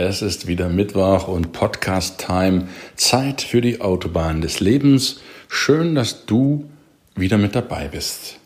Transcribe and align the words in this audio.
Es 0.00 0.22
ist 0.22 0.46
wieder 0.46 0.68
Mittwoch 0.68 1.26
und 1.26 1.50
Podcast 1.50 2.24
Time. 2.24 2.68
Zeit 2.94 3.42
für 3.42 3.60
die 3.60 3.80
Autobahn 3.80 4.40
des 4.40 4.60
Lebens. 4.60 5.20
Schön, 5.48 5.96
dass 5.96 6.24
du 6.24 6.70
wieder 7.16 7.36
mit 7.36 7.56
dabei 7.56 7.88
bist. 7.88 8.38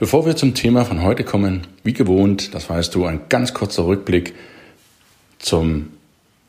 Bevor 0.00 0.26
wir 0.26 0.34
zum 0.34 0.52
Thema 0.54 0.84
von 0.84 1.04
heute 1.04 1.22
kommen, 1.22 1.68
wie 1.84 1.92
gewohnt, 1.92 2.56
das 2.56 2.68
weißt 2.68 2.92
du, 2.92 3.04
ein 3.04 3.20
ganz 3.28 3.54
kurzer 3.54 3.86
Rückblick 3.86 4.34
zum 5.38 5.90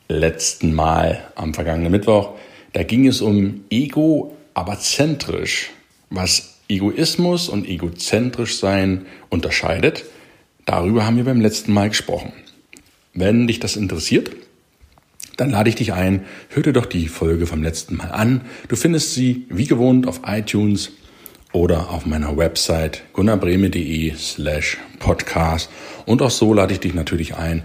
letzten 0.09 0.73
Mal 0.73 1.23
am 1.35 1.53
vergangenen 1.53 1.91
Mittwoch. 1.91 2.31
Da 2.73 2.81
ging 2.81 3.05
es 3.05 3.21
um 3.21 3.63
Ego, 3.69 4.35
aber 4.55 4.79
zentrisch. 4.79 5.69
Was 6.09 6.55
Egoismus 6.67 7.47
und 7.47 7.67
egozentrisch 7.67 8.57
sein 8.57 9.05
unterscheidet, 9.29 10.03
darüber 10.65 11.05
haben 11.05 11.17
wir 11.17 11.25
beim 11.25 11.41
letzten 11.41 11.73
Mal 11.73 11.89
gesprochen. 11.89 12.33
Wenn 13.13 13.47
dich 13.47 13.59
das 13.59 13.75
interessiert, 13.75 14.31
dann 15.37 15.49
lade 15.49 15.69
ich 15.69 15.75
dich 15.75 15.93
ein, 15.93 16.25
hör 16.49 16.63
dir 16.63 16.73
doch 16.73 16.85
die 16.85 17.07
Folge 17.07 17.45
vom 17.45 17.63
letzten 17.63 17.97
Mal 17.97 18.11
an. 18.11 18.41
Du 18.67 18.75
findest 18.75 19.13
sie 19.13 19.45
wie 19.49 19.65
gewohnt 19.65 20.07
auf 20.07 20.21
iTunes 20.25 20.91
oder 21.51 21.89
auf 21.89 22.05
meiner 22.05 22.37
Website 22.37 23.03
gunnarbreme.de 23.13 24.13
slash 24.15 24.77
podcast. 24.99 25.69
Und 26.05 26.21
auch 26.21 26.29
so 26.29 26.53
lade 26.53 26.73
ich 26.73 26.79
dich 26.79 26.93
natürlich 26.93 27.35
ein, 27.35 27.63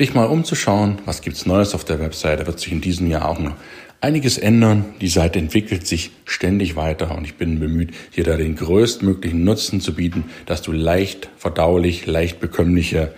dich 0.00 0.14
mal 0.14 0.24
umzuschauen, 0.24 0.98
was 1.04 1.20
gibt's 1.20 1.46
Neues 1.46 1.74
auf 1.74 1.84
der 1.84 2.00
Website. 2.00 2.40
Da 2.40 2.46
wird 2.46 2.60
sich 2.60 2.72
in 2.72 2.80
diesem 2.80 3.08
Jahr 3.08 3.28
auch 3.28 3.38
noch 3.38 3.54
einiges 4.00 4.38
ändern. 4.38 4.84
Die 5.00 5.08
Seite 5.08 5.38
entwickelt 5.38 5.86
sich 5.86 6.12
ständig 6.24 6.76
weiter 6.76 7.14
und 7.16 7.24
ich 7.24 7.34
bin 7.34 7.60
bemüht, 7.60 7.92
hier 8.10 8.24
da 8.24 8.36
den 8.36 8.56
größtmöglichen 8.56 9.44
Nutzen 9.44 9.80
zu 9.80 9.94
bieten, 9.94 10.24
dass 10.46 10.62
du 10.62 10.72
leicht 10.72 11.28
verdaulich, 11.36 12.06
leicht 12.06 12.40
bekömmliche 12.40 13.12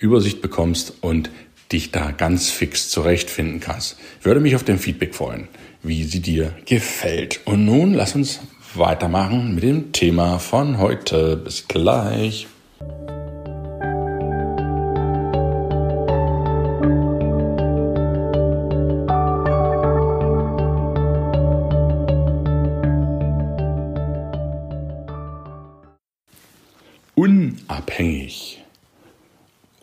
Übersicht 0.00 0.42
bekommst 0.42 0.94
und 1.02 1.30
dich 1.70 1.92
da 1.92 2.10
ganz 2.10 2.50
fix 2.50 2.88
zurechtfinden 2.88 3.60
kannst. 3.60 3.96
Würde 4.22 4.40
mich 4.40 4.56
auf 4.56 4.64
dein 4.64 4.78
Feedback 4.78 5.14
freuen, 5.14 5.46
wie 5.82 6.04
sie 6.04 6.20
dir 6.20 6.52
gefällt. 6.66 7.40
Und 7.44 7.64
nun 7.64 7.94
lass 7.94 8.14
uns 8.14 8.40
weitermachen 8.74 9.54
mit 9.54 9.62
dem 9.62 9.92
Thema 9.92 10.38
von 10.38 10.78
heute. 10.78 11.36
Bis 11.36 11.68
gleich. 11.68 12.48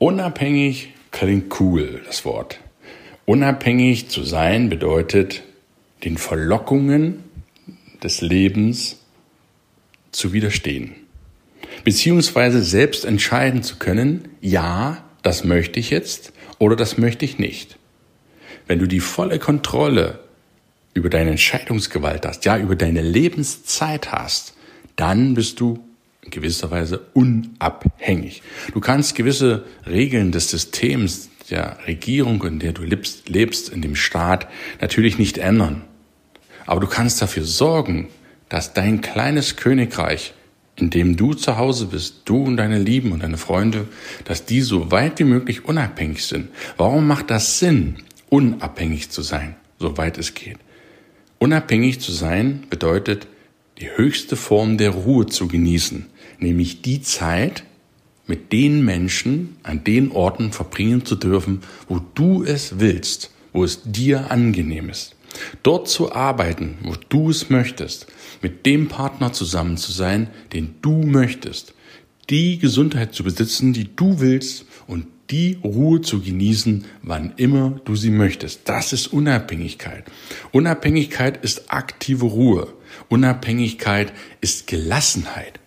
Unabhängig 0.07 0.93
klingt 1.11 1.59
cool, 1.59 2.01
das 2.07 2.23
Wort. 2.23 2.61
Unabhängig 3.25 4.07
zu 4.07 4.23
sein 4.23 4.69
bedeutet, 4.69 5.43
den 6.05 6.17
Verlockungen 6.17 7.25
des 8.01 8.21
Lebens 8.21 9.01
zu 10.13 10.31
widerstehen. 10.31 10.95
Beziehungsweise 11.83 12.63
selbst 12.63 13.03
entscheiden 13.03 13.63
zu 13.63 13.79
können, 13.79 14.29
ja, 14.39 15.03
das 15.23 15.43
möchte 15.43 15.77
ich 15.81 15.89
jetzt 15.89 16.31
oder 16.57 16.77
das 16.77 16.97
möchte 16.97 17.25
ich 17.25 17.37
nicht. 17.37 17.77
Wenn 18.65 18.79
du 18.79 18.87
die 18.87 19.01
volle 19.01 19.39
Kontrolle 19.39 20.19
über 20.93 21.09
deine 21.09 21.31
Entscheidungsgewalt 21.31 22.25
hast, 22.25 22.45
ja, 22.45 22.57
über 22.57 22.77
deine 22.77 23.01
Lebenszeit 23.01 24.13
hast, 24.13 24.55
dann 24.95 25.33
bist 25.33 25.59
du 25.59 25.85
in 26.27 26.31
gewisser 26.31 26.71
Weise 26.71 27.01
unabhängig. 27.13 28.43
Du 28.73 28.79
kannst 28.79 29.15
gewisse 29.15 29.65
Regeln 29.85 30.31
des 30.31 30.49
Systems, 30.49 31.29
der 31.49 31.77
Regierung, 31.87 32.43
in 32.43 32.59
der 32.59 32.73
du 32.73 32.83
lebst, 32.83 33.29
lebst, 33.29 33.69
in 33.69 33.81
dem 33.81 33.95
Staat, 33.95 34.47
natürlich 34.81 35.17
nicht 35.17 35.37
ändern. 35.37 35.83
Aber 36.65 36.81
du 36.81 36.87
kannst 36.87 37.21
dafür 37.21 37.45
sorgen, 37.45 38.09
dass 38.49 38.73
dein 38.73 39.01
kleines 39.01 39.55
Königreich, 39.55 40.33
in 40.75 40.89
dem 40.89 41.15
du 41.15 41.33
zu 41.33 41.57
Hause 41.57 41.87
bist, 41.87 42.23
du 42.25 42.43
und 42.43 42.57
deine 42.57 42.77
Lieben 42.77 43.11
und 43.13 43.23
deine 43.23 43.37
Freunde, 43.37 43.87
dass 44.25 44.45
die 44.45 44.61
so 44.61 44.91
weit 44.91 45.19
wie 45.19 45.23
möglich 45.23 45.65
unabhängig 45.65 46.25
sind. 46.25 46.49
Warum 46.75 47.07
macht 47.07 47.31
das 47.31 47.59
Sinn, 47.59 47.95
unabhängig 48.29 49.09
zu 49.09 49.21
sein, 49.21 49.55
soweit 49.79 50.17
es 50.17 50.33
geht? 50.33 50.57
Unabhängig 51.39 52.01
zu 52.01 52.11
sein 52.11 52.63
bedeutet, 52.69 53.27
die 53.79 53.89
höchste 53.95 54.35
Form 54.35 54.77
der 54.77 54.91
Ruhe 54.91 55.27
zu 55.27 55.47
genießen, 55.47 56.07
nämlich 56.39 56.81
die 56.81 57.01
Zeit 57.01 57.63
mit 58.27 58.51
den 58.51 58.83
Menschen 58.83 59.57
an 59.63 59.83
den 59.83 60.11
Orten 60.11 60.51
verbringen 60.51 61.05
zu 61.05 61.15
dürfen, 61.15 61.61
wo 61.87 61.99
du 62.13 62.43
es 62.43 62.79
willst, 62.79 63.31
wo 63.53 63.63
es 63.63 63.81
dir 63.83 64.31
angenehm 64.31 64.89
ist. 64.89 65.15
Dort 65.63 65.87
zu 65.87 66.13
arbeiten, 66.13 66.77
wo 66.83 66.95
du 67.09 67.29
es 67.29 67.49
möchtest, 67.49 68.07
mit 68.41 68.65
dem 68.65 68.87
Partner 68.87 69.33
zusammen 69.33 69.77
zu 69.77 69.91
sein, 69.91 70.29
den 70.53 70.75
du 70.81 71.03
möchtest, 71.03 71.73
die 72.29 72.59
Gesundheit 72.59 73.13
zu 73.13 73.23
besitzen, 73.23 73.73
die 73.73 73.95
du 73.95 74.19
willst 74.19 74.65
und 74.87 75.07
die 75.29 75.57
Ruhe 75.63 76.01
zu 76.01 76.21
genießen, 76.21 76.85
wann 77.01 77.33
immer 77.37 77.79
du 77.83 77.95
sie 77.95 78.09
möchtest. 78.09 78.61
Das 78.65 78.93
ist 78.93 79.07
Unabhängigkeit. 79.07 80.05
Unabhängigkeit 80.51 81.43
ist 81.43 81.71
aktive 81.71 82.25
Ruhe. 82.25 82.73
Unabhängigkeit 83.09 84.13
ist 84.39 84.67
Gelassenheit. 84.67 85.59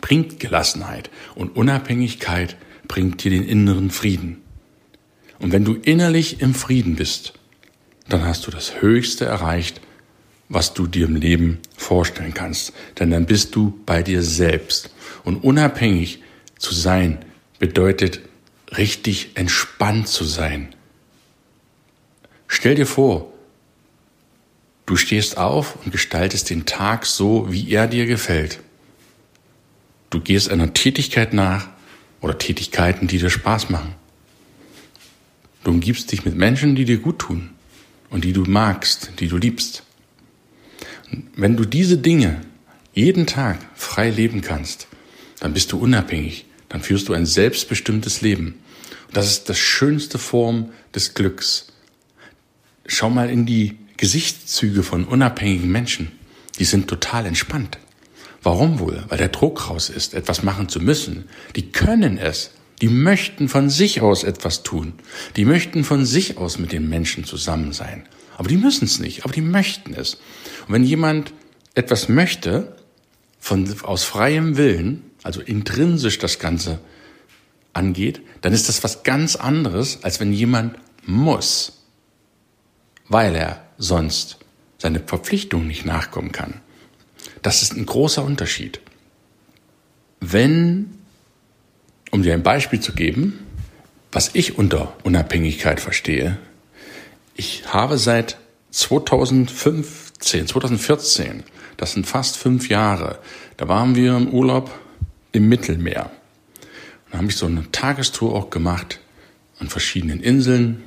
Bringt 0.00 0.38
Gelassenheit 0.40 1.10
und 1.34 1.56
Unabhängigkeit 1.56 2.56
bringt 2.86 3.22
dir 3.24 3.30
den 3.30 3.44
inneren 3.44 3.90
Frieden. 3.90 4.42
Und 5.38 5.52
wenn 5.52 5.64
du 5.64 5.74
innerlich 5.74 6.40
im 6.40 6.54
Frieden 6.54 6.96
bist, 6.96 7.34
dann 8.08 8.24
hast 8.24 8.46
du 8.46 8.50
das 8.50 8.80
Höchste 8.80 9.24
erreicht, 9.24 9.80
was 10.48 10.74
du 10.74 10.86
dir 10.86 11.06
im 11.06 11.16
Leben 11.16 11.58
vorstellen 11.76 12.34
kannst. 12.34 12.72
Denn 12.98 13.10
dann 13.10 13.26
bist 13.26 13.54
du 13.54 13.78
bei 13.86 14.02
dir 14.02 14.22
selbst. 14.22 14.90
Und 15.24 15.44
unabhängig 15.44 16.22
zu 16.58 16.74
sein 16.74 17.18
bedeutet 17.58 18.20
richtig 18.76 19.32
entspannt 19.36 20.08
zu 20.08 20.24
sein. 20.24 20.74
Stell 22.46 22.74
dir 22.74 22.86
vor, 22.86 23.32
du 24.86 24.96
stehst 24.96 25.36
auf 25.36 25.76
und 25.84 25.92
gestaltest 25.92 26.50
den 26.50 26.64
Tag 26.64 27.04
so, 27.04 27.52
wie 27.52 27.70
er 27.70 27.86
dir 27.86 28.06
gefällt. 28.06 28.60
Du 30.10 30.20
gehst 30.20 30.50
einer 30.50 30.72
Tätigkeit 30.72 31.32
nach 31.32 31.68
oder 32.20 32.38
Tätigkeiten, 32.38 33.06
die 33.06 33.18
dir 33.18 33.30
Spaß 33.30 33.70
machen. 33.70 33.94
Du 35.64 35.70
umgibst 35.70 36.12
dich 36.12 36.24
mit 36.24 36.36
Menschen, 36.36 36.74
die 36.74 36.84
dir 36.84 36.98
gut 36.98 37.18
tun 37.18 37.50
und 38.10 38.24
die 38.24 38.32
du 38.32 38.44
magst, 38.44 39.12
die 39.20 39.28
du 39.28 39.36
liebst. 39.36 39.82
wenn 41.36 41.56
du 41.56 41.64
diese 41.64 41.96
Dinge 41.96 42.42
jeden 42.92 43.26
Tag 43.26 43.58
frei 43.74 44.10
leben 44.10 44.42
kannst, 44.42 44.88
dann 45.40 45.54
bist 45.54 45.72
du 45.72 45.78
unabhängig, 45.78 46.46
dann 46.68 46.82
führst 46.82 47.08
du 47.08 47.14
ein 47.14 47.26
selbstbestimmtes 47.26 48.20
Leben. 48.20 48.58
Und 49.06 49.16
das 49.16 49.26
ist 49.28 49.48
das 49.48 49.58
schönste 49.58 50.18
Form 50.18 50.70
des 50.94 51.14
Glücks. 51.14 51.68
Schau 52.86 53.08
mal 53.08 53.30
in 53.30 53.46
die 53.46 53.78
Gesichtszüge 53.96 54.82
von 54.82 55.04
unabhängigen 55.04 55.70
Menschen. 55.70 56.12
Die 56.58 56.64
sind 56.64 56.88
total 56.88 57.26
entspannt. 57.26 57.78
Warum 58.42 58.78
wohl? 58.78 59.04
Weil 59.08 59.18
der 59.18 59.28
Druck 59.28 59.68
raus 59.68 59.90
ist, 59.90 60.14
etwas 60.14 60.42
machen 60.42 60.68
zu 60.68 60.80
müssen. 60.80 61.28
Die 61.56 61.70
können 61.70 62.18
es. 62.18 62.50
Die 62.80 62.88
möchten 62.88 63.48
von 63.48 63.70
sich 63.70 64.00
aus 64.00 64.22
etwas 64.22 64.62
tun. 64.62 64.94
Die 65.36 65.44
möchten 65.44 65.82
von 65.82 66.06
sich 66.06 66.36
aus 66.36 66.58
mit 66.58 66.72
den 66.72 66.88
Menschen 66.88 67.24
zusammen 67.24 67.72
sein. 67.72 68.04
Aber 68.36 68.48
die 68.48 68.56
müssen 68.56 68.84
es 68.84 69.00
nicht, 69.00 69.24
aber 69.24 69.32
die 69.32 69.40
möchten 69.40 69.94
es. 69.94 70.14
Und 70.66 70.74
wenn 70.74 70.84
jemand 70.84 71.32
etwas 71.74 72.08
möchte, 72.08 72.76
von, 73.40 73.68
aus 73.82 74.04
freiem 74.04 74.56
Willen, 74.56 75.10
also 75.22 75.40
intrinsisch 75.40 76.18
das 76.18 76.38
Ganze 76.38 76.78
angeht, 77.72 78.20
dann 78.40 78.52
ist 78.52 78.68
das 78.68 78.84
was 78.84 79.02
ganz 79.02 79.36
anderes, 79.36 80.04
als 80.04 80.20
wenn 80.20 80.32
jemand 80.32 80.76
muss, 81.04 81.84
weil 83.08 83.34
er 83.34 83.64
sonst 83.78 84.38
seine 84.78 85.00
Verpflichtung 85.00 85.66
nicht 85.66 85.84
nachkommen 85.84 86.32
kann. 86.32 86.60
Das 87.42 87.62
ist 87.62 87.74
ein 87.74 87.86
großer 87.86 88.24
Unterschied. 88.24 88.80
Wenn, 90.20 90.98
um 92.10 92.22
dir 92.22 92.34
ein 92.34 92.42
Beispiel 92.42 92.80
zu 92.80 92.92
geben, 92.92 93.46
was 94.10 94.30
ich 94.34 94.58
unter 94.58 94.94
Unabhängigkeit 95.04 95.80
verstehe, 95.80 96.38
ich 97.34 97.72
habe 97.72 97.98
seit 97.98 98.38
2005, 98.70 100.14
2014, 100.18 101.44
das 101.76 101.92
sind 101.92 102.06
fast 102.06 102.36
fünf 102.36 102.68
Jahre, 102.68 103.18
da 103.56 103.68
waren 103.68 103.94
wir 103.94 104.16
im 104.16 104.28
Urlaub 104.28 104.70
im 105.32 105.48
Mittelmeer. 105.48 106.10
Und 107.06 107.12
da 107.12 107.18
habe 107.18 107.28
ich 107.28 107.36
so 107.36 107.46
eine 107.46 107.70
Tagestour 107.70 108.34
auch 108.34 108.50
gemacht 108.50 109.00
an 109.58 109.68
verschiedenen 109.68 110.20
Inseln. 110.20 110.82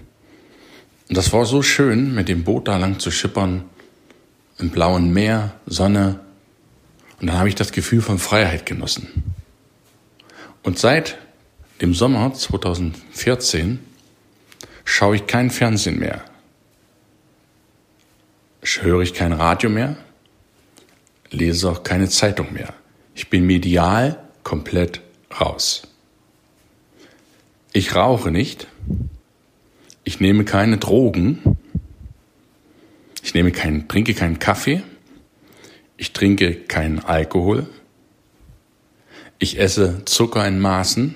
Und 1.08 1.18
das 1.18 1.32
war 1.34 1.46
so 1.46 1.62
schön, 1.62 2.14
mit 2.14 2.28
dem 2.28 2.44
Boot 2.44 2.68
da 2.68 2.78
lang 2.78 3.00
zu 3.00 3.12
schippern, 3.12 3.66
im 4.60 4.70
blauen 4.70 5.12
Meer, 5.14 5.56
Sonne. 5.66 6.20
Und 7.22 7.28
dann 7.28 7.38
habe 7.38 7.50
ich 7.50 7.56
das 7.56 7.72
Gefühl 7.72 8.02
von 8.02 8.18
Freiheit 8.18 8.66
genossen. 8.66 9.36
Und 10.64 10.80
seit 10.80 11.20
dem 11.80 11.94
Sommer 11.94 12.34
2014 12.34 13.80
schaue 14.86 15.18
ich 15.18 15.28
kein 15.28 15.52
Fernsehen 15.52 16.00
mehr. 16.00 16.26
Höre 18.64 19.02
ich 19.02 19.14
kein 19.14 19.34
Radio 19.34 19.70
mehr, 19.70 19.98
lese 21.30 21.70
auch 21.70 21.84
keine 21.84 22.10
Zeitung 22.10 22.54
mehr. 22.54 22.74
Ich 23.14 23.30
bin 23.30 23.46
medial 23.46 24.18
komplett 24.44 25.02
raus. 25.40 25.84
Ich 27.72 27.96
rauche 27.96 28.32
nicht. 28.32 28.68
Ich 30.04 30.20
nehme 30.20 30.44
keine 30.44 30.78
Drogen. 30.78 31.58
Ich 33.24 33.36
nehme 33.36 33.52
keinen, 33.52 33.88
trinke 33.88 34.14
keinen 34.16 34.40
Kaffee. 34.40 34.82
Ich 36.02 36.14
trinke 36.14 36.56
keinen 36.56 36.98
Alkohol. 36.98 37.68
Ich 39.38 39.60
esse 39.60 40.04
Zucker 40.06 40.48
in 40.48 40.60
Maßen 40.60 41.14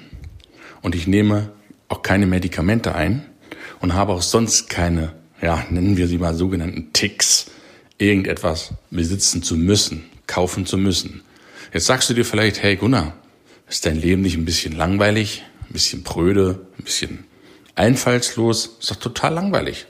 und 0.84 0.94
ich 0.94 1.08
nehme 1.08 1.54
auch 1.88 2.04
keine 2.04 2.28
Medikamente 2.28 2.94
ein 2.94 3.26
und 3.80 3.96
habe 3.96 4.14
auch 4.14 4.22
sonst 4.22 4.70
keine, 4.70 5.14
ja, 5.42 5.66
nennen 5.72 5.98
wir 5.98 6.08
sie 6.08 6.20
mal 6.20 6.36
sogenannten 6.36 6.94
Ticks, 6.94 7.48
irgendetwas 7.98 8.76
besitzen 8.92 9.42
zu 9.42 9.56
müssen, 9.56 10.06
kaufen 10.28 10.68
zu 10.68 10.78
müssen. 10.78 11.24
Jetzt 11.74 11.88
sagst 11.88 12.12
du 12.12 12.14
dir 12.14 12.24
vielleicht, 12.24 12.62
hey 12.62 12.76
Gunnar, 12.76 13.16
ist 13.68 13.88
dein 13.88 14.00
Leben 14.00 14.22
nicht 14.22 14.38
ein 14.38 14.46
bisschen 14.46 14.78
langweilig? 14.78 15.42
ein 15.68 15.74
bisschen 15.74 16.04
pröde, 16.04 16.68
ein 16.78 16.84
bisschen 16.84 17.26
einfallslos, 17.74 18.78
ist 18.80 18.92
doch 18.92 18.98
total 18.98 19.34
langweilig. 19.34 19.88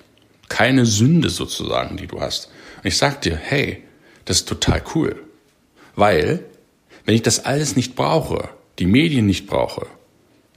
Keine 0.48 0.86
Sünde 0.86 1.30
sozusagen, 1.30 1.98
die 1.98 2.08
du 2.08 2.22
hast. 2.22 2.50
Und 2.78 2.86
ich 2.86 2.96
sag 2.96 3.22
dir, 3.24 3.36
hey, 3.36 3.84
das 4.26 4.38
ist 4.38 4.50
total 4.50 4.84
cool. 4.94 5.24
Weil, 5.96 6.44
wenn 7.06 7.16
ich 7.16 7.22
das 7.22 7.46
alles 7.46 7.76
nicht 7.76 7.96
brauche, 7.96 8.50
die 8.80 8.86
Medien 8.86 9.26
nicht 9.26 9.48
brauche, 9.48 9.88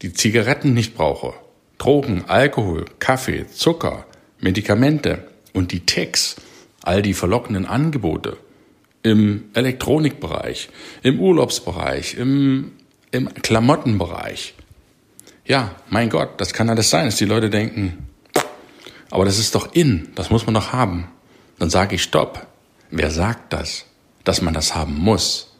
die 0.03 0.13
Zigaretten 0.13 0.75
nicht 0.75 0.95
brauche, 0.95 1.35
Drogen, 1.79 2.25
Alkohol, 2.27 2.87
Kaffee, 2.99 3.47
Zucker, 3.49 4.07
Medikamente 4.41 5.29
und 5.53 5.73
die 5.73 5.81
Ticks, 5.81 6.37
all 6.83 7.03
die 7.03 7.15
verlockenden 7.15 7.67
Angebote 7.67 8.37
im 9.03 9.45
Elektronikbereich, 9.55 10.71
im 11.03 11.21
Urlaubsbereich, 11.21 12.15
im, 12.15 12.73
im 13.13 13.33
Klamottenbereich, 13.33 14.55
ja, 15.47 15.75
mein 15.89 16.11
Gott, 16.11 16.41
das 16.41 16.53
kann 16.53 16.69
alles 16.69 16.91
sein, 16.91 17.07
dass 17.07 17.17
die 17.17 17.25
Leute 17.25 17.49
denken, 17.49 18.09
aber 19.11 19.25
das 19.25 19.39
ist 19.39 19.55
doch 19.55 19.73
in, 19.73 20.09
das 20.15 20.31
muss 20.31 20.45
man 20.45 20.55
doch 20.55 20.73
haben. 20.73 21.09
Dann 21.59 21.71
sage 21.71 21.95
ich 21.95 22.03
Stopp. 22.03 22.47
Wer 22.91 23.11
sagt 23.11 23.53
das, 23.53 23.85
dass 24.25 24.43
man 24.43 24.55
das 24.55 24.75
haben 24.75 24.95
muss? 24.95 25.53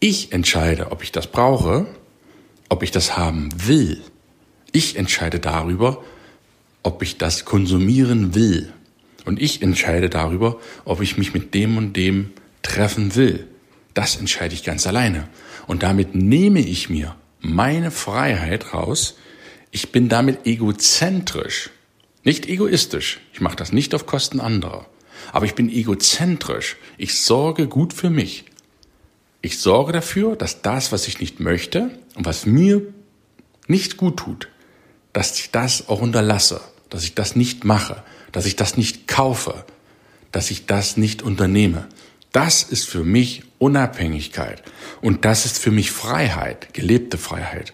Ich 0.00 0.32
entscheide, 0.32 0.92
ob 0.92 1.02
ich 1.02 1.12
das 1.12 1.26
brauche, 1.26 1.86
ob 2.68 2.82
ich 2.82 2.90
das 2.90 3.16
haben 3.16 3.50
will. 3.66 4.02
Ich 4.72 4.96
entscheide 4.96 5.40
darüber, 5.40 6.02
ob 6.82 7.02
ich 7.02 7.18
das 7.18 7.44
konsumieren 7.44 8.34
will. 8.34 8.72
Und 9.24 9.40
ich 9.40 9.62
entscheide 9.62 10.10
darüber, 10.10 10.58
ob 10.84 11.00
ich 11.00 11.16
mich 11.16 11.32
mit 11.32 11.54
dem 11.54 11.76
und 11.78 11.94
dem 11.94 12.32
treffen 12.62 13.14
will. 13.14 13.46
Das 13.94 14.16
entscheide 14.16 14.54
ich 14.54 14.64
ganz 14.64 14.86
alleine. 14.86 15.28
Und 15.66 15.82
damit 15.82 16.14
nehme 16.14 16.60
ich 16.60 16.90
mir 16.90 17.14
meine 17.40 17.90
Freiheit 17.90 18.74
raus. 18.74 19.16
Ich 19.70 19.92
bin 19.92 20.08
damit 20.08 20.46
egozentrisch, 20.46 21.70
nicht 22.22 22.46
egoistisch. 22.46 23.20
Ich 23.32 23.40
mache 23.40 23.56
das 23.56 23.72
nicht 23.72 23.94
auf 23.94 24.06
Kosten 24.06 24.40
anderer. 24.40 24.86
Aber 25.32 25.46
ich 25.46 25.54
bin 25.54 25.70
egozentrisch. 25.70 26.76
Ich 26.98 27.20
sorge 27.20 27.68
gut 27.68 27.92
für 27.92 28.10
mich. 28.10 28.44
Ich 29.42 29.58
sorge 29.58 29.92
dafür, 29.92 30.36
dass 30.36 30.62
das, 30.62 30.90
was 30.92 31.06
ich 31.06 31.20
nicht 31.20 31.40
möchte 31.40 31.90
und 32.14 32.24
was 32.24 32.46
mir 32.46 32.82
nicht 33.66 33.96
gut 33.96 34.18
tut, 34.18 34.48
dass 35.12 35.38
ich 35.38 35.50
das 35.50 35.88
auch 35.88 36.00
unterlasse, 36.00 36.60
dass 36.88 37.04
ich 37.04 37.14
das 37.14 37.36
nicht 37.36 37.64
mache, 37.64 38.02
dass 38.32 38.46
ich 38.46 38.56
das 38.56 38.76
nicht 38.76 39.06
kaufe, 39.06 39.64
dass 40.32 40.50
ich 40.50 40.66
das 40.66 40.96
nicht 40.96 41.22
unternehme. 41.22 41.88
Das 42.32 42.64
ist 42.64 42.88
für 42.88 43.04
mich 43.04 43.42
Unabhängigkeit. 43.58 44.62
Und 45.00 45.24
das 45.24 45.46
ist 45.46 45.58
für 45.58 45.70
mich 45.70 45.92
Freiheit, 45.92 46.74
gelebte 46.74 47.18
Freiheit. 47.18 47.72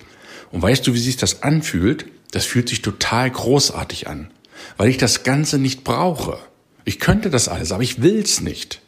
Und 0.51 0.61
weißt 0.61 0.87
du, 0.87 0.93
wie 0.93 0.99
sich 0.99 1.17
das 1.17 1.43
anfühlt? 1.43 2.07
Das 2.33 2.45
fühlt 2.45 2.69
sich 2.69 2.83
total 2.83 3.31
großartig 3.31 4.09
an, 4.09 4.31
weil 4.77 4.89
ich 4.89 4.99
das 4.99 5.23
Ganze 5.23 5.59
nicht 5.59 5.83
brauche. 5.83 6.39
Ich 6.85 6.99
könnte 6.99 7.31
das 7.31 7.49
alles, 7.49 7.73
aber 7.73 7.83
ich 7.83 8.03
will's 8.03 8.41
nicht. 8.41 8.81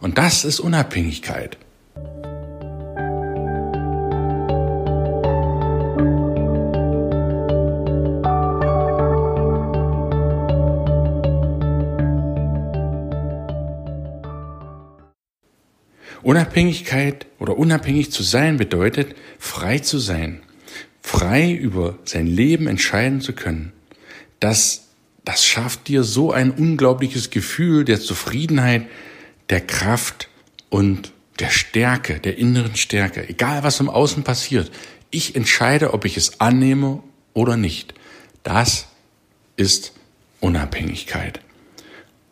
Und 0.00 0.18
das 0.18 0.44
ist 0.44 0.60
Unabhängigkeit. 0.60 1.58
Unabhängigkeit 16.22 17.26
oder 17.38 17.56
unabhängig 17.56 18.12
zu 18.12 18.22
sein 18.22 18.56
bedeutet, 18.56 19.16
frei 19.38 19.78
zu 19.78 19.98
sein, 19.98 20.42
frei 21.00 21.52
über 21.52 21.98
sein 22.04 22.26
Leben 22.26 22.66
entscheiden 22.66 23.20
zu 23.20 23.32
können. 23.32 23.72
Das, 24.38 24.89
das 25.30 25.46
schafft 25.46 25.86
dir 25.86 26.02
so 26.02 26.32
ein 26.32 26.50
unglaubliches 26.50 27.30
Gefühl 27.30 27.84
der 27.84 28.00
Zufriedenheit, 28.00 28.88
der 29.48 29.60
Kraft 29.60 30.28
und 30.70 31.12
der 31.38 31.50
Stärke, 31.50 32.18
der 32.18 32.36
inneren 32.36 32.74
Stärke. 32.74 33.28
Egal 33.28 33.62
was 33.62 33.78
im 33.78 33.88
Außen 33.88 34.24
passiert, 34.24 34.72
ich 35.10 35.36
entscheide, 35.36 35.94
ob 35.94 36.04
ich 36.04 36.16
es 36.16 36.40
annehme 36.40 37.00
oder 37.32 37.56
nicht. 37.56 37.94
Das 38.42 38.88
ist 39.54 39.92
Unabhängigkeit. 40.40 41.38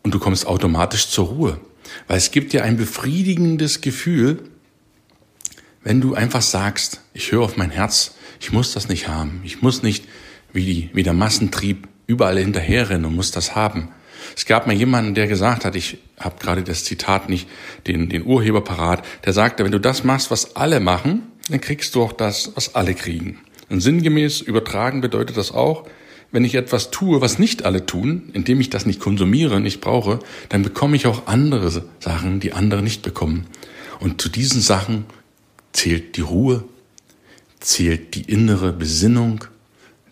Und 0.03 0.13
du 0.13 0.19
kommst 0.19 0.45
automatisch 0.45 1.07
zur 1.07 1.27
Ruhe. 1.27 1.61
Weil 2.07 2.17
es 2.17 2.31
gibt 2.31 2.51
dir 2.51 2.65
ein 2.65 2.75
befriedigendes 2.75 3.79
Gefühl, 3.79 4.43
wenn 5.85 6.01
du 6.01 6.15
einfach 6.15 6.41
sagst, 6.41 6.99
ich 7.13 7.31
höre 7.31 7.43
auf 7.43 7.55
mein 7.55 7.71
Herz, 7.71 8.15
ich 8.41 8.51
muss 8.51 8.73
das 8.73 8.89
nicht 8.89 9.07
haben, 9.07 9.39
ich 9.45 9.61
muss 9.61 9.83
nicht 9.83 10.03
wie, 10.51 10.65
die, 10.65 10.89
wie 10.91 11.03
der 11.03 11.13
Massentrieb 11.13 11.87
überall 12.09 12.39
hinterherrennen 12.39 13.05
und 13.05 13.15
muss 13.15 13.31
das 13.31 13.55
haben. 13.55 13.89
Es 14.35 14.45
gab 14.45 14.65
mal 14.67 14.75
jemanden, 14.75 15.13
der 15.13 15.27
gesagt 15.27 15.63
hat, 15.63 15.75
ich 15.75 15.99
habe 16.19 16.35
gerade 16.39 16.63
das 16.63 16.83
Zitat 16.83 17.29
nicht, 17.29 17.47
den, 17.87 18.09
den 18.09 18.25
Urheber 18.25 18.61
parat, 18.61 19.05
der 19.25 19.33
sagte, 19.33 19.63
wenn 19.63 19.71
du 19.71 19.79
das 19.79 20.03
machst, 20.03 20.31
was 20.31 20.55
alle 20.55 20.79
machen, 20.79 21.21
dann 21.49 21.61
kriegst 21.61 21.93
du 21.93 22.01
auch 22.01 22.11
das, 22.11 22.51
was 22.55 22.75
alle 22.75 22.95
kriegen. 22.95 23.39
Und 23.69 23.81
sinngemäß 23.81 24.41
übertragen 24.41 25.01
bedeutet 25.01 25.37
das 25.37 25.51
auch, 25.51 25.87
wenn 26.31 26.43
ich 26.43 26.55
etwas 26.55 26.91
tue, 26.91 27.21
was 27.21 27.39
nicht 27.39 27.63
alle 27.65 27.85
tun, 27.85 28.29
indem 28.33 28.59
ich 28.59 28.69
das 28.69 28.85
nicht 28.85 28.99
konsumiere, 28.99 29.59
nicht 29.59 29.79
brauche, 29.79 30.19
dann 30.49 30.63
bekomme 30.63 30.95
ich 30.95 31.07
auch 31.07 31.27
andere 31.27 31.71
Sachen, 31.99 32.39
die 32.39 32.53
andere 32.53 32.81
nicht 32.81 33.03
bekommen. 33.03 33.45
Und 33.99 34.21
zu 34.21 34.29
diesen 34.29 34.61
Sachen 34.61 35.05
zählt 35.73 36.17
die 36.17 36.21
Ruhe, 36.21 36.63
zählt 37.59 38.15
die 38.15 38.31
innere 38.31 38.73
Besinnung, 38.73 39.45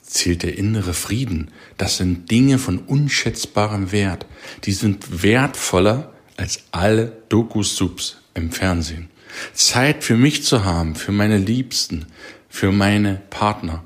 zählt 0.08 0.44
der 0.44 0.58
innere 0.58 0.94
Frieden. 0.94 1.52
Das 1.78 1.98
sind 1.98 2.32
Dinge 2.32 2.58
von 2.58 2.80
unschätzbarem 2.80 3.92
Wert. 3.92 4.26
Die 4.64 4.72
sind 4.72 5.22
wertvoller 5.24 6.14
als 6.38 6.64
alle 6.72 7.12
Doku-Subs 7.30 8.18
im 8.34 8.52
Fernsehen. 8.52 9.10
Zeit 9.54 10.04
für 10.04 10.16
mich 10.16 10.44
zu 10.44 10.64
haben, 10.64 10.96
für 10.96 11.12
meine 11.12 11.38
Liebsten, 11.38 12.06
für 12.50 12.72
meine 12.72 13.22
Partner, 13.30 13.84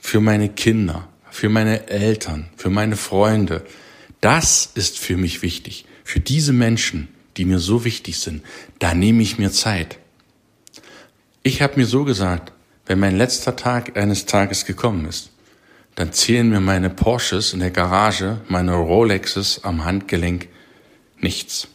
für 0.00 0.20
meine 0.20 0.48
Kinder, 0.48 1.08
für 1.30 1.48
meine 1.48 1.88
Eltern, 1.88 2.48
für 2.56 2.70
meine 2.70 2.96
Freunde. 2.96 3.64
Das 4.20 4.70
ist 4.74 4.98
für 4.98 5.16
mich 5.16 5.42
wichtig. 5.42 5.84
Für 6.04 6.20
diese 6.20 6.52
Menschen, 6.52 7.08
die 7.36 7.44
mir 7.44 7.58
so 7.58 7.84
wichtig 7.84 8.18
sind, 8.18 8.42
da 8.78 8.94
nehme 8.94 9.22
ich 9.22 9.38
mir 9.38 9.50
Zeit. 9.50 9.98
Ich 11.42 11.60
habe 11.60 11.76
mir 11.76 11.86
so 11.86 12.04
gesagt, 12.04 12.52
wenn 12.86 13.00
mein 13.00 13.16
letzter 13.16 13.56
Tag 13.56 13.96
eines 13.96 14.26
Tages 14.26 14.64
gekommen 14.64 15.06
ist, 15.06 15.30
dann 15.94 16.12
zählen 16.12 16.48
mir 16.48 16.60
meine 16.60 16.90
Porsches 16.90 17.52
in 17.52 17.60
der 17.60 17.70
Garage, 17.70 18.40
meine 18.48 18.74
Rolexes 18.74 19.62
am 19.62 19.84
Handgelenk 19.84 20.48
nichts, 21.18 21.68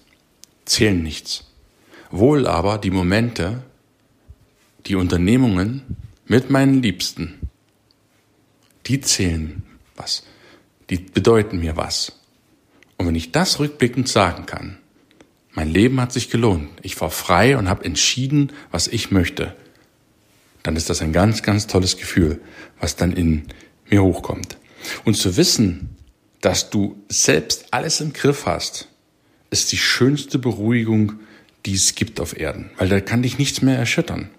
zählen 0.66 1.02
nichts. 1.02 1.46
Wohl 2.12 2.48
aber 2.48 2.78
die 2.78 2.92
Momente, 2.92 3.64
die 4.86 4.96
Unternehmungen 4.96 5.98
mit 6.26 6.50
meinen 6.50 6.82
Liebsten, 6.82 7.40
die 8.88 9.02
zählen 9.02 9.64
was. 9.96 10.24
Die 10.90 10.98
bedeuten 10.98 11.60
mir 11.60 11.78
was. 11.78 12.14
Und 12.98 13.08
wenn 13.08 13.16
ich 13.16 13.32
das 13.32 13.60
rückblickend 13.60 14.10
sagen 14.10 14.46
kann, 14.46 14.78
mein 15.52 15.70
Leben 15.70 16.00
hat 16.02 16.12
sich 16.12 16.30
gelohnt. 16.30 16.70
Ich 16.82 17.00
war 17.00 17.10
frei 17.10 17.58
und 17.58 17.70
habe 17.70 17.86
entschieden, 17.86 18.52
was 18.72 18.88
ich 18.88 19.12
möchte. 19.12 19.56
Dann 20.64 20.76
ist 20.76 20.90
das 20.90 21.02
ein 21.02 21.14
ganz, 21.14 21.44
ganz 21.44 21.68
tolles 21.68 21.98
Gefühl, 21.98 22.42
was 22.80 22.96
dann 22.96 23.14
in 23.14 23.48
mir 23.92 24.04
hochkommt. 24.04 24.58
Und 25.06 25.16
zu 25.16 25.38
wissen, 25.38 25.96
dass 26.42 26.70
du 26.70 26.98
selbst 27.10 27.68
alles 27.72 28.02
im 28.02 28.14
Griff 28.14 28.46
hast, 28.46 28.88
ist 29.52 29.72
die 29.72 29.78
schönste 29.78 30.40
Beruhigung, 30.40 31.14
die 31.66 31.76
es 31.76 31.96
gibt 31.96 32.20
auf 32.20 32.40
Erden, 32.40 32.70
weil 32.78 32.88
da 32.90 33.02
kann 33.02 33.24
dich 33.24 33.38
nichts 33.38 33.62
mehr 33.62 33.78
erschüttern. 33.78 34.30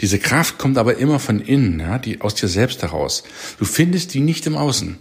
Diese 0.00 0.18
Kraft 0.18 0.58
kommt 0.58 0.78
aber 0.78 0.98
immer 0.98 1.18
von 1.18 1.40
innen, 1.40 1.80
ja, 1.80 1.98
die 1.98 2.20
aus 2.20 2.34
dir 2.34 2.48
selbst 2.48 2.82
heraus. 2.82 3.24
Du 3.58 3.64
findest 3.64 4.14
die 4.14 4.20
nicht 4.20 4.46
im 4.46 4.56
Außen. 4.56 4.98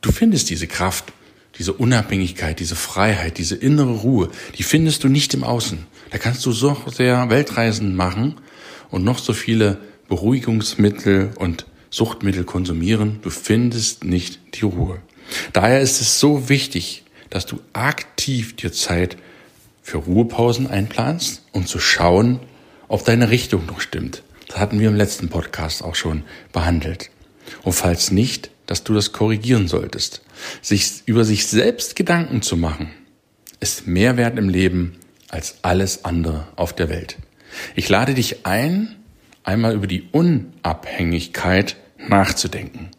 Du 0.00 0.10
findest 0.10 0.48
diese 0.50 0.66
Kraft, 0.66 1.12
diese 1.58 1.74
Unabhängigkeit, 1.74 2.58
diese 2.58 2.76
Freiheit, 2.76 3.38
diese 3.38 3.56
innere 3.56 3.98
Ruhe, 3.98 4.30
die 4.56 4.62
findest 4.62 5.04
du 5.04 5.08
nicht 5.08 5.34
im 5.34 5.44
Außen. 5.44 5.86
Da 6.10 6.18
kannst 6.18 6.44
du 6.46 6.52
so 6.52 6.76
sehr 6.90 7.28
Weltreisen 7.28 7.94
machen 7.94 8.36
und 8.90 9.04
noch 9.04 9.18
so 9.18 9.32
viele 9.34 9.78
Beruhigungsmittel 10.08 11.30
und 11.36 11.66
Suchtmittel 11.90 12.44
konsumieren. 12.44 13.18
Du 13.22 13.30
findest 13.30 14.04
nicht 14.04 14.40
die 14.54 14.64
Ruhe. 14.64 15.00
Daher 15.52 15.80
ist 15.80 16.00
es 16.00 16.18
so 16.18 16.48
wichtig, 16.48 17.04
dass 17.28 17.46
du 17.46 17.60
aktiv 17.72 18.56
dir 18.56 18.72
Zeit 18.72 19.16
für 19.82 19.98
Ruhepausen 19.98 20.66
einplanst, 20.66 21.42
um 21.52 21.66
zu 21.66 21.78
schauen, 21.78 22.40
ob 22.88 23.04
deine 23.04 23.30
Richtung 23.30 23.66
noch 23.66 23.80
stimmt. 23.80 24.22
Das 24.48 24.58
hatten 24.58 24.80
wir 24.80 24.88
im 24.88 24.96
letzten 24.96 25.28
Podcast 25.28 25.82
auch 25.82 25.94
schon 25.94 26.24
behandelt. 26.52 27.10
Und 27.62 27.72
falls 27.72 28.10
nicht, 28.10 28.50
dass 28.66 28.84
du 28.84 28.94
das 28.94 29.10
korrigieren 29.12 29.66
solltest. 29.66 30.22
Sich 30.62 31.02
über 31.06 31.24
sich 31.24 31.48
selbst 31.48 31.96
Gedanken 31.96 32.40
zu 32.40 32.56
machen, 32.56 32.92
ist 33.58 33.88
mehr 33.88 34.16
wert 34.16 34.38
im 34.38 34.48
Leben 34.48 34.96
als 35.28 35.56
alles 35.62 36.04
andere 36.04 36.46
auf 36.54 36.72
der 36.72 36.88
Welt. 36.88 37.16
Ich 37.74 37.88
lade 37.88 38.14
dich 38.14 38.46
ein, 38.46 38.96
einmal 39.50 39.74
über 39.74 39.88
die 39.88 40.08
Unabhängigkeit 40.12 41.76
nachzudenken. 41.98 42.90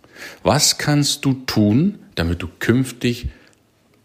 Was 0.44 0.78
kannst 0.78 1.24
du 1.24 1.34
tun, 1.46 2.00
damit 2.16 2.42
du 2.42 2.50
künftig 2.60 3.30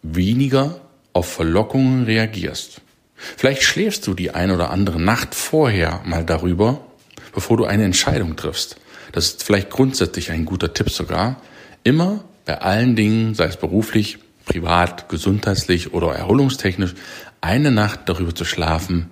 weniger 0.02 0.80
auf 1.12 1.30
Verlockungen 1.30 2.04
reagierst? 2.04 2.80
Vielleicht 3.16 3.62
schläfst 3.62 4.06
du 4.06 4.14
die 4.14 4.30
ein 4.30 4.52
oder 4.52 4.70
andere 4.70 5.00
Nacht 5.00 5.34
vorher 5.34 6.02
mal 6.04 6.24
darüber, 6.24 6.86
bevor 7.34 7.56
du 7.56 7.64
eine 7.64 7.84
Entscheidung 7.84 8.36
triffst. 8.36 8.76
Das 9.10 9.26
ist 9.26 9.42
vielleicht 9.42 9.70
grundsätzlich 9.70 10.30
ein 10.30 10.44
guter 10.44 10.72
Tipp 10.72 10.90
sogar. 10.90 11.42
Immer 11.82 12.24
bei 12.44 12.60
allen 12.60 12.94
Dingen, 12.94 13.34
sei 13.34 13.46
es 13.46 13.56
beruflich, 13.56 14.18
privat, 14.44 15.08
gesundheitlich 15.08 15.92
oder 15.92 16.14
erholungstechnisch, 16.14 16.94
eine 17.40 17.72
Nacht 17.72 18.00
darüber 18.06 18.34
zu 18.34 18.44
schlafen 18.44 19.10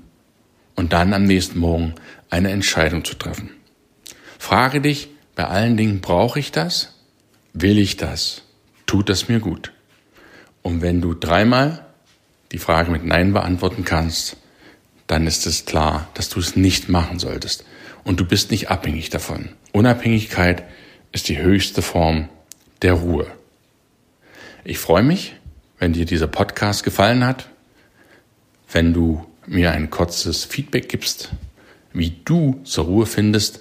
und 0.77 0.93
dann 0.93 1.13
am 1.13 1.25
nächsten 1.25 1.59
Morgen 1.59 1.95
eine 2.31 2.51
Entscheidung 2.51 3.05
zu 3.05 3.15
treffen. 3.15 3.51
Frage 4.39 4.81
dich 4.81 5.09
bei 5.35 5.47
allen 5.47 5.77
Dingen, 5.77 6.01
brauche 6.01 6.39
ich 6.39 6.53
das? 6.53 6.95
Will 7.53 7.79
ich 7.79 7.97
das? 7.97 8.43
Tut 8.87 9.09
das 9.09 9.29
mir 9.29 9.41
gut? 9.41 9.73
Und 10.63 10.83
wenn 10.83 11.01
du 11.01 11.15
dreimal 11.15 11.85
die 12.53 12.59
Frage 12.59 12.91
mit 12.91 13.05
Nein 13.05 13.33
beantworten 13.33 13.85
kannst, 13.85 14.37
dann 15.07 15.27
ist 15.27 15.47
es 15.47 15.67
klar, 15.67 16.09
dass 16.15 16.29
du 16.29 16.41
es 16.41 16.57
nicht 16.57 16.89
machen 16.89 17.19
solltest. 17.19 17.65
Und 18.05 18.21
du 18.21 18.25
bist 18.25 18.51
nicht 18.51 18.71
abhängig 18.71 19.11
davon. 19.11 19.51
Unabhängigkeit 19.73 20.65
ist 21.13 21.29
die 21.29 21.39
höchste 21.39 21.83
Form 21.83 22.29
der 22.83 22.95
Ruhe. 22.95 23.27
Ich 24.65 24.79
freue 24.79 25.03
mich, 25.03 25.37
wenn 25.79 25.93
dir 25.93 26.07
dieser 26.07 26.27
Podcast 26.27 26.85
gefallen 26.85 27.25
hat, 27.25 27.49
wenn 28.71 28.93
du 28.93 29.27
mir 29.47 29.73
ein 29.73 29.91
kurzes 29.91 30.45
Feedback 30.45 30.89
gibst, 30.89 31.31
wie 31.95 32.13
du 32.25 32.61
zur 32.65 32.85
Ruhe 32.85 33.07
findest, 33.07 33.61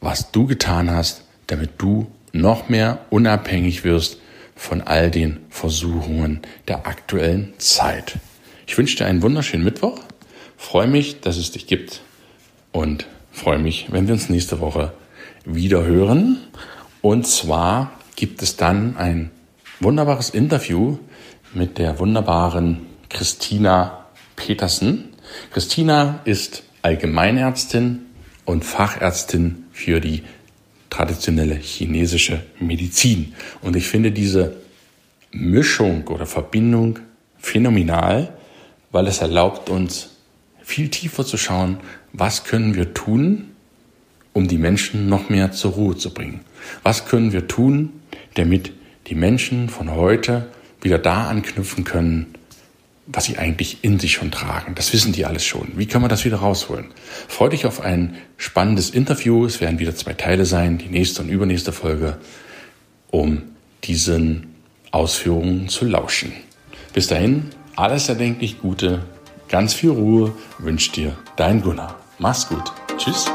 was 0.00 0.32
du 0.32 0.46
getan 0.46 0.90
hast, 0.90 1.24
damit 1.48 1.72
du 1.78 2.10
noch 2.32 2.68
mehr 2.68 3.04
unabhängig 3.10 3.84
wirst 3.84 4.18
von 4.54 4.80
all 4.80 5.10
den 5.10 5.40
Versuchungen 5.50 6.40
der 6.68 6.86
aktuellen 6.86 7.52
Zeit. 7.58 8.18
Ich 8.66 8.78
wünsche 8.78 8.96
dir 8.96 9.06
einen 9.06 9.22
wunderschönen 9.22 9.64
Mittwoch, 9.64 9.98
freue 10.56 10.86
mich, 10.86 11.20
dass 11.20 11.36
es 11.36 11.50
dich 11.50 11.66
gibt 11.66 12.00
und 12.72 13.06
freue 13.32 13.58
mich, 13.58 13.88
wenn 13.90 14.06
wir 14.06 14.14
uns 14.14 14.28
nächste 14.28 14.60
Woche 14.60 14.92
wieder 15.44 15.84
hören. 15.84 16.38
Und 17.02 17.26
zwar 17.26 17.92
gibt 18.14 18.42
es 18.42 18.56
dann 18.56 18.96
ein 18.96 19.30
wunderbares 19.80 20.30
Interview 20.30 20.98
mit 21.52 21.78
der 21.78 21.98
wunderbaren 21.98 22.86
Christina 23.08 24.06
Petersen. 24.36 25.08
Christina 25.52 26.20
ist 26.24 26.62
Allgemeinärztin 26.82 28.00
und 28.44 28.64
Fachärztin 28.64 29.64
für 29.72 30.00
die 30.00 30.22
traditionelle 30.88 31.54
chinesische 31.54 32.42
Medizin. 32.58 33.34
Und 33.62 33.76
ich 33.76 33.86
finde 33.86 34.12
diese 34.12 34.56
Mischung 35.30 36.06
oder 36.08 36.26
Verbindung 36.26 36.98
phänomenal, 37.38 38.34
weil 38.90 39.06
es 39.06 39.20
erlaubt 39.20 39.70
uns 39.70 40.10
viel 40.62 40.88
tiefer 40.88 41.24
zu 41.24 41.36
schauen, 41.36 41.78
was 42.12 42.44
können 42.44 42.74
wir 42.74 42.92
tun, 42.92 43.50
um 44.32 44.48
die 44.48 44.58
Menschen 44.58 45.08
noch 45.08 45.28
mehr 45.28 45.52
zur 45.52 45.72
Ruhe 45.72 45.96
zu 45.96 46.12
bringen. 46.12 46.40
Was 46.82 47.06
können 47.06 47.32
wir 47.32 47.48
tun, 47.48 47.92
damit 48.34 48.72
die 49.06 49.14
Menschen 49.14 49.68
von 49.68 49.90
heute 49.92 50.48
wieder 50.82 50.98
da 50.98 51.28
anknüpfen 51.28 51.84
können, 51.84 52.34
was 53.12 53.24
sie 53.24 53.38
eigentlich 53.38 53.78
in 53.82 53.98
sich 53.98 54.12
schon 54.12 54.30
tragen. 54.30 54.74
Das 54.74 54.92
wissen 54.92 55.12
die 55.12 55.26
alles 55.26 55.44
schon. 55.44 55.68
Wie 55.76 55.86
kann 55.86 56.00
man 56.00 56.10
das 56.10 56.24
wieder 56.24 56.38
rausholen? 56.38 56.86
Freue 57.28 57.50
dich 57.50 57.66
auf 57.66 57.80
ein 57.80 58.16
spannendes 58.36 58.90
Interview. 58.90 59.44
Es 59.44 59.60
werden 59.60 59.78
wieder 59.78 59.94
zwei 59.94 60.14
Teile 60.14 60.46
sein, 60.46 60.78
die 60.78 60.88
nächste 60.88 61.22
und 61.22 61.28
übernächste 61.28 61.72
Folge, 61.72 62.18
um 63.10 63.42
diesen 63.84 64.54
Ausführungen 64.90 65.68
zu 65.68 65.84
lauschen. 65.84 66.32
Bis 66.92 67.06
dahin, 67.06 67.50
alles 67.76 68.08
erdenklich 68.08 68.60
Gute, 68.60 69.04
ganz 69.48 69.74
viel 69.74 69.90
Ruhe 69.90 70.34
wünscht 70.58 70.96
dir 70.96 71.16
dein 71.36 71.62
Gunnar. 71.62 71.96
Mach's 72.18 72.48
gut. 72.48 72.72
Tschüss. 72.98 73.26